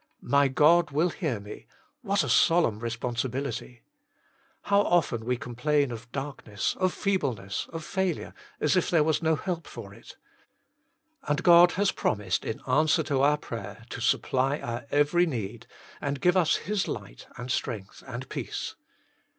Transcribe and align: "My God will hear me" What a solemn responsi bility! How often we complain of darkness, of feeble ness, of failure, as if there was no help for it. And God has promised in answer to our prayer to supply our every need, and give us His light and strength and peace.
"My 0.39 0.47
God 0.47 0.89
will 0.89 1.09
hear 1.11 1.39
me" 1.39 1.67
What 2.01 2.23
a 2.23 2.29
solemn 2.29 2.81
responsi 2.81 3.29
bility! 3.29 3.81
How 4.63 4.81
often 4.81 5.25
we 5.25 5.37
complain 5.37 5.91
of 5.91 6.11
darkness, 6.11 6.75
of 6.79 6.91
feeble 6.91 7.33
ness, 7.33 7.67
of 7.71 7.83
failure, 7.85 8.33
as 8.59 8.75
if 8.75 8.89
there 8.89 9.03
was 9.03 9.21
no 9.21 9.35
help 9.35 9.67
for 9.67 9.93
it. 9.93 10.17
And 11.27 11.43
God 11.43 11.73
has 11.73 11.91
promised 11.91 12.45
in 12.45 12.61
answer 12.67 13.03
to 13.03 13.21
our 13.21 13.37
prayer 13.37 13.85
to 13.91 14.01
supply 14.01 14.57
our 14.57 14.87
every 14.89 15.27
need, 15.27 15.67
and 16.01 16.19
give 16.19 16.35
us 16.35 16.55
His 16.55 16.87
light 16.87 17.27
and 17.37 17.51
strength 17.51 18.01
and 18.07 18.27
peace. 18.27 18.73